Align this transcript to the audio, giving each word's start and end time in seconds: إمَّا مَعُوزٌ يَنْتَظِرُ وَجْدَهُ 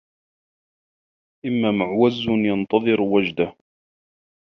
إمَّا 1.45 1.71
مَعُوزٌ 1.71 2.13
يَنْتَظِرُ 2.29 3.01
وَجْدَهُ 3.01 3.55